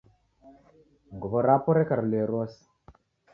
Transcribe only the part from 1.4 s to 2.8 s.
rapo reka rilue rose.